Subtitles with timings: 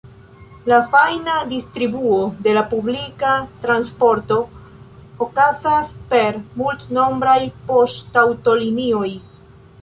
[0.71, 2.15] La fajna distribuo
[2.47, 3.33] de la publika
[3.65, 4.39] transporto
[5.27, 7.39] okazas per multnombraj
[7.71, 9.13] poŝtaŭtolinioj.